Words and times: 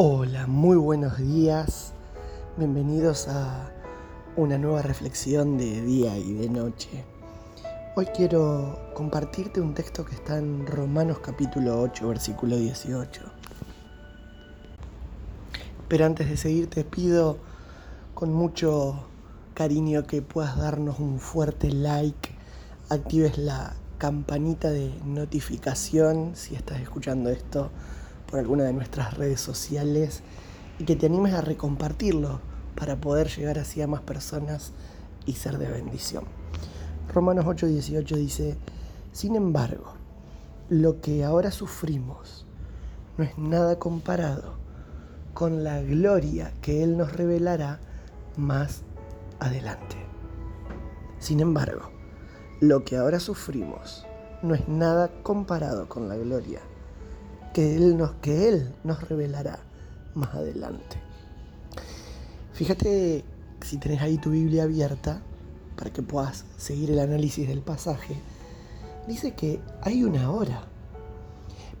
Hola, 0.00 0.46
muy 0.46 0.76
buenos 0.76 1.18
días. 1.18 1.92
Bienvenidos 2.56 3.26
a 3.26 3.68
una 4.36 4.56
nueva 4.56 4.80
reflexión 4.80 5.58
de 5.58 5.82
día 5.82 6.16
y 6.16 6.34
de 6.34 6.48
noche. 6.48 7.04
Hoy 7.96 8.06
quiero 8.14 8.78
compartirte 8.94 9.60
un 9.60 9.74
texto 9.74 10.04
que 10.04 10.14
está 10.14 10.38
en 10.38 10.68
Romanos 10.68 11.18
capítulo 11.18 11.80
8, 11.80 12.06
versículo 12.06 12.56
18. 12.56 13.22
Pero 15.88 16.06
antes 16.06 16.28
de 16.30 16.36
seguir 16.36 16.70
te 16.70 16.84
pido 16.84 17.38
con 18.14 18.32
mucho 18.32 19.04
cariño 19.54 20.06
que 20.06 20.22
puedas 20.22 20.56
darnos 20.58 21.00
un 21.00 21.18
fuerte 21.18 21.72
like, 21.72 22.30
actives 22.88 23.36
la 23.36 23.74
campanita 23.98 24.70
de 24.70 24.92
notificación 25.04 26.36
si 26.36 26.54
estás 26.54 26.80
escuchando 26.80 27.30
esto 27.30 27.72
por 28.30 28.38
alguna 28.38 28.64
de 28.64 28.72
nuestras 28.72 29.14
redes 29.14 29.40
sociales 29.40 30.22
y 30.78 30.84
que 30.84 30.96
te 30.96 31.06
animes 31.06 31.34
a 31.34 31.40
recompartirlo 31.40 32.40
para 32.76 32.96
poder 32.96 33.28
llegar 33.28 33.58
así 33.58 33.82
a 33.82 33.86
más 33.86 34.02
personas 34.02 34.72
y 35.26 35.32
ser 35.32 35.58
de 35.58 35.70
bendición. 35.70 36.24
Romanos 37.12 37.46
8:18 37.46 38.16
dice, 38.16 38.56
sin 39.12 39.34
embargo, 39.34 39.94
lo 40.68 41.00
que 41.00 41.24
ahora 41.24 41.50
sufrimos 41.50 42.46
no 43.16 43.24
es 43.24 43.36
nada 43.38 43.78
comparado 43.78 44.54
con 45.34 45.64
la 45.64 45.80
gloria 45.82 46.52
que 46.60 46.84
Él 46.84 46.96
nos 46.96 47.12
revelará 47.12 47.80
más 48.36 48.82
adelante. 49.40 49.96
Sin 51.18 51.40
embargo, 51.40 51.90
lo 52.60 52.84
que 52.84 52.96
ahora 52.96 53.18
sufrimos 53.18 54.06
no 54.42 54.54
es 54.54 54.68
nada 54.68 55.10
comparado 55.22 55.88
con 55.88 56.08
la 56.08 56.16
gloria 56.16 56.60
que 57.58 57.74
Él 57.74 57.96
nos, 57.96 58.12
que 58.22 58.48
Él 58.48 58.72
nos 58.84 59.02
revelará 59.08 59.58
más 60.14 60.32
adelante. 60.32 60.96
Fíjate 62.52 63.24
si 63.62 63.78
tenés 63.78 64.00
ahí 64.00 64.16
tu 64.16 64.30
Biblia 64.30 64.62
abierta 64.62 65.22
para 65.76 65.92
que 65.92 66.00
puedas 66.00 66.44
seguir 66.56 66.92
el 66.92 67.00
análisis 67.00 67.48
del 67.48 67.62
pasaje. 67.62 68.14
Dice 69.08 69.34
que 69.34 69.60
hay 69.82 70.04
una 70.04 70.30
hora, 70.30 70.68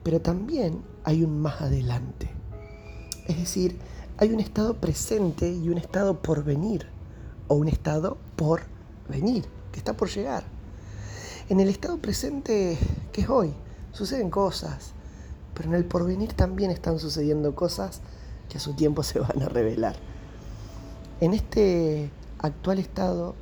pero 0.02 0.20
también 0.20 0.82
hay 1.04 1.22
un 1.22 1.38
más 1.38 1.60
adelante. 1.60 2.28
Es 3.28 3.38
decir, 3.38 3.78
hay 4.16 4.32
un 4.32 4.40
estado 4.40 4.74
presente 4.78 5.48
y 5.48 5.68
un 5.68 5.78
estado 5.78 6.20
por 6.20 6.42
venir, 6.42 6.88
o 7.46 7.54
un 7.54 7.68
estado 7.68 8.18
por 8.34 8.62
venir, 9.08 9.44
que 9.70 9.78
está 9.78 9.96
por 9.96 10.08
llegar. 10.08 10.42
En 11.48 11.60
el 11.60 11.68
estado 11.68 11.98
presente, 11.98 12.76
que 13.12 13.20
es 13.20 13.28
hoy, 13.28 13.54
suceden 13.92 14.28
cosas, 14.28 14.94
pero 15.58 15.70
en 15.70 15.74
el 15.74 15.84
porvenir 15.84 16.34
también 16.34 16.70
están 16.70 17.00
sucediendo 17.00 17.56
cosas 17.56 18.00
que 18.48 18.58
a 18.58 18.60
su 18.60 18.74
tiempo 18.74 19.02
se 19.02 19.18
van 19.18 19.42
a 19.42 19.48
revelar. 19.48 19.96
En 21.20 21.34
este 21.34 22.12
actual 22.38 22.78
estado, 22.78 23.34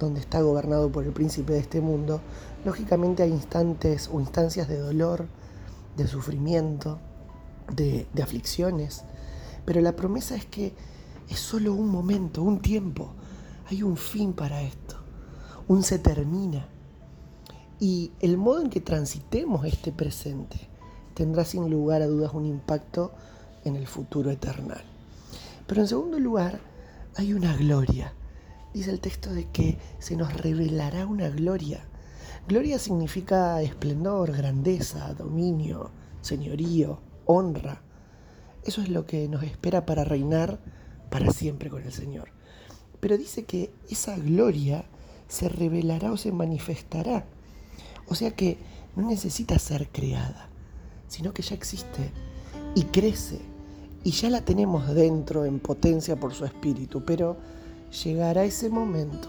donde 0.00 0.18
está 0.18 0.42
gobernado 0.42 0.90
por 0.90 1.04
el 1.04 1.12
príncipe 1.12 1.52
de 1.52 1.60
este 1.60 1.80
mundo, 1.80 2.20
lógicamente 2.64 3.22
hay 3.22 3.30
instantes 3.30 4.10
o 4.12 4.18
instancias 4.18 4.66
de 4.66 4.78
dolor, 4.78 5.28
de 5.96 6.08
sufrimiento, 6.08 6.98
de, 7.72 8.08
aflicciones, 8.20 9.04
pero 9.64 9.80
la 9.80 9.94
promesa 9.94 10.34
es 10.34 10.44
que 10.44 10.74
es 11.30 11.38
solo 11.38 11.74
un 11.74 11.90
momento, 11.90 12.42
un 12.42 12.60
tiempo, 12.60 13.12
hay 13.70 13.84
un 13.84 13.96
fin 13.96 14.32
para 14.32 14.62
esto, 14.62 14.96
un 15.68 15.84
se 15.84 16.00
termina. 16.00 16.66
Y 17.78 18.10
el 18.18 18.36
modo 18.36 18.62
en 18.62 18.70
que 18.70 18.80
transitemos 18.80 19.64
este 19.64 19.92
presente 19.92 20.71
tendrá 21.14 21.44
sin 21.44 21.70
lugar 21.70 22.02
a 22.02 22.06
dudas 22.06 22.32
un 22.34 22.46
impacto 22.46 23.12
en 23.64 23.76
el 23.76 23.86
futuro 23.86 24.30
eternal. 24.30 24.82
Pero 25.66 25.80
en 25.80 25.88
segundo 25.88 26.18
lugar, 26.18 26.60
hay 27.16 27.32
una 27.34 27.56
gloria. 27.56 28.12
Dice 28.74 28.90
el 28.90 29.00
texto 29.00 29.32
de 29.32 29.48
que 29.50 29.78
se 29.98 30.16
nos 30.16 30.32
revelará 30.34 31.06
una 31.06 31.28
gloria. 31.28 31.84
Gloria 32.48 32.78
significa 32.78 33.60
esplendor, 33.62 34.32
grandeza, 34.32 35.14
dominio, 35.14 35.90
señorío, 36.22 37.00
honra. 37.26 37.82
Eso 38.64 38.80
es 38.80 38.88
lo 38.88 39.06
que 39.06 39.28
nos 39.28 39.42
espera 39.42 39.86
para 39.86 40.04
reinar 40.04 40.58
para 41.10 41.30
siempre 41.30 41.68
con 41.68 41.82
el 41.82 41.92
Señor. 41.92 42.30
Pero 43.00 43.18
dice 43.18 43.44
que 43.44 43.72
esa 43.90 44.16
gloria 44.16 44.84
se 45.28 45.48
revelará 45.48 46.12
o 46.12 46.16
se 46.16 46.32
manifestará. 46.32 47.26
O 48.08 48.14
sea 48.14 48.30
que 48.32 48.58
no 48.96 49.08
necesita 49.08 49.58
ser 49.58 49.88
creada 49.88 50.51
sino 51.12 51.34
que 51.34 51.42
ya 51.42 51.54
existe 51.54 52.10
y 52.74 52.84
crece 52.84 53.38
y 54.02 54.12
ya 54.12 54.30
la 54.30 54.40
tenemos 54.40 54.94
dentro 54.94 55.44
en 55.44 55.60
potencia 55.60 56.18
por 56.18 56.32
su 56.32 56.46
espíritu, 56.46 57.04
pero 57.04 57.36
llegará 58.02 58.44
ese 58.44 58.70
momento 58.70 59.28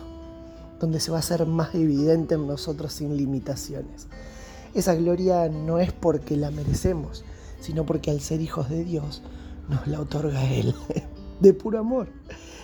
donde 0.79 1.01
se 1.01 1.11
va 1.11 1.17
a 1.17 1.19
hacer 1.19 1.45
más 1.45 1.75
evidente 1.75 2.35
en 2.35 2.47
nosotros 2.47 2.93
sin 2.93 3.17
limitaciones. 3.17 4.07
Esa 4.73 4.95
gloria 4.95 5.49
no 5.49 5.79
es 5.79 5.91
porque 5.91 6.37
la 6.37 6.51
merecemos, 6.51 7.25
sino 7.59 7.85
porque 7.85 8.11
al 8.11 8.21
ser 8.21 8.39
hijos 8.39 8.69
de 8.69 8.85
Dios 8.85 9.21
nos 9.67 9.85
la 9.85 9.99
otorga 9.99 10.49
Él, 10.49 10.73
de 11.41 11.53
puro 11.53 11.79
amor. 11.79 12.07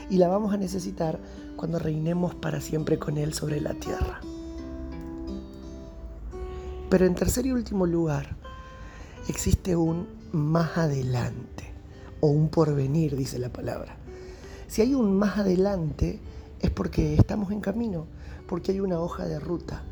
Y 0.10 0.16
la 0.16 0.30
vamos 0.30 0.54
a 0.54 0.58
necesitar 0.58 1.20
cuando 1.58 1.78
reinemos 1.78 2.36
para 2.36 2.62
siempre 2.62 2.98
con 2.98 3.18
Él 3.18 3.34
sobre 3.34 3.60
la 3.60 3.74
tierra. 3.74 4.22
Pero 6.90 7.06
en 7.06 7.16
tercer 7.16 7.46
y 7.46 7.52
último 7.52 7.86
lugar, 7.86 8.39
existe 9.28 9.76
un 9.76 10.08
más 10.32 10.78
adelante 10.78 11.66
o 12.22 12.28
un 12.28 12.50
porvenir, 12.50 13.16
dice 13.16 13.40
la 13.40 13.50
palabra. 13.50 13.98
Si 14.68 14.82
hay 14.82 14.94
un 14.94 15.18
más 15.18 15.38
adelante 15.38 16.20
es 16.60 16.70
porque 16.70 17.16
estamos 17.16 17.52
en 17.52 17.62
camino, 17.62 18.06
porque 18.48 18.72
hay 18.72 18.80
una 18.80 19.00
hoja 19.00 19.26
de 19.26 19.40
ruta. 19.40 19.84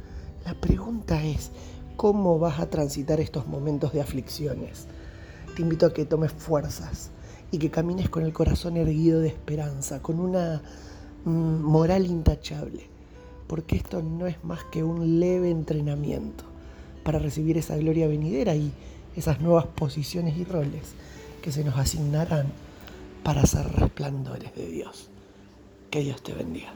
La 0.46 0.54
pregunta 0.54 1.24
es, 1.24 1.52
¿cómo 1.96 2.40
vas 2.40 2.60
a 2.60 2.70
transitar 2.70 3.20
estos 3.20 3.48
momentos 3.48 3.94
de 3.94 4.02
aflicciones? 4.02 4.88
Te 5.56 5.62
invito 5.62 5.86
a 5.88 5.94
que 5.94 6.06
tomes 6.06 6.32
fuerzas 6.32 7.10
y 7.52 7.58
que 7.58 7.72
camines 7.72 8.10
con 8.10 8.24
el 8.24 8.34
corazón 8.34 8.78
erguido 8.78 9.20
de 9.20 9.30
esperanza, 9.30 10.02
con 10.02 10.20
una 10.20 10.62
mm, 11.26 11.62
moral 11.62 12.06
intachable, 12.06 12.88
porque 13.48 13.78
esto 13.78 14.02
no 14.02 14.28
es 14.28 14.44
más 14.44 14.64
que 14.66 14.84
un 14.84 15.20
leve 15.20 15.50
entrenamiento 15.50 16.44
para 17.04 17.20
recibir 17.20 17.58
esa 17.58 17.78
gloria 17.78 18.08
venidera 18.08 18.56
y 18.56 18.72
esas 19.18 19.42
nuevas 19.42 19.66
posiciones 19.66 20.38
y 20.38 20.46
roles 20.46 20.94
que 21.42 21.52
se 21.52 21.64
nos 21.64 21.78
asignarán 21.78 22.48
para 23.24 23.46
ser 23.46 23.68
resplandores 23.74 24.56
de 24.56 24.68
Dios. 24.68 25.10
Que 25.90 26.02
Dios 26.02 26.22
te 26.22 26.34
bendiga. 26.34 26.74